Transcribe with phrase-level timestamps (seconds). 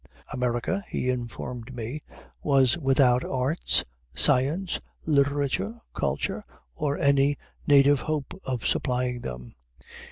[0.33, 2.01] America, he informed me,
[2.41, 3.85] was without arts,
[4.15, 6.43] science, literature, culture,
[6.73, 9.53] or any native hope of supplying them.